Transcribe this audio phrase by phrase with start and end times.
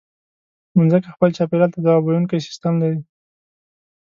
[0.77, 2.99] مځکه خپل چاپېریال ته ځواب ویونکی سیستم لري.